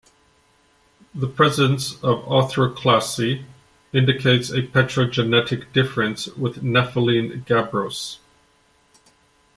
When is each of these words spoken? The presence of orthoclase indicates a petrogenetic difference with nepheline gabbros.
The 1.13 1.27
presence 1.27 1.93
of 2.03 2.25
orthoclase 2.25 3.43
indicates 3.93 4.49
a 4.49 4.63
petrogenetic 4.63 5.71
difference 5.73 6.25
with 6.25 6.63
nepheline 6.63 7.45
gabbros. 7.45 8.17